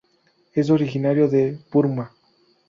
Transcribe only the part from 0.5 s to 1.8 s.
Es originario de